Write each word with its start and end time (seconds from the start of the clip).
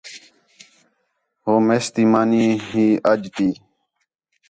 ہے 1.43 1.53
میس 1.65 1.85
تی 1.93 2.03
مانی 2.11 2.43
ہی 2.67 2.85
اَڄ 3.09 3.21
تی 3.35 3.49